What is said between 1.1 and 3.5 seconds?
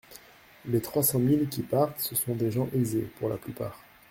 mille qui partent, ce sont des gens aisés, pour la